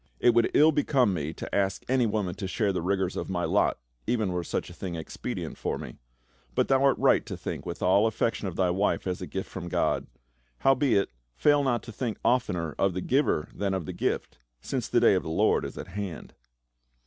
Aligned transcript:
"It 0.29 0.33
would 0.33 0.49
ill 0.55 0.71
become 0.71 1.13
me 1.13 1.31
to 1.33 1.53
ask 1.55 1.83
any 1.87 2.07
woman 2.07 2.33
to 2.33 2.47
share 2.47 2.73
the 2.73 2.81
rigors 2.81 3.15
of 3.15 3.29
my 3.29 3.43
lot, 3.43 3.77
even 4.07 4.31
were 4.31 4.43
such 4.43 4.71
a 4.71 4.73
thing 4.73 4.95
expedient 4.95 5.59
for 5.59 5.77
me. 5.77 5.99
But 6.55 6.69
thou 6.69 6.83
art 6.83 6.97
right 6.97 7.23
to 7.27 7.37
think 7.37 7.67
with 7.67 7.83
all 7.83 8.07
affection 8.07 8.47
of 8.47 8.55
thy 8.55 8.71
wife 8.71 9.05
as 9.05 9.21
a 9.21 9.27
gift 9.27 9.51
from 9.51 9.69
God. 9.69 10.07
Howbeit, 10.61 11.09
fail 11.35 11.63
not 11.63 11.83
to 11.83 11.91
think 11.91 12.17
oftener 12.25 12.73
of 12.79 12.95
the 12.95 13.01
Giver 13.01 13.49
than 13.53 13.75
of 13.75 13.85
the 13.85 13.93
gift, 13.93 14.39
since 14.59 14.87
the 14.87 14.99
day 14.99 15.13
of 15.13 15.21
the 15.21 15.29
Lord 15.29 15.63
is 15.65 15.77
at 15.77 15.89
hand." 15.89 16.33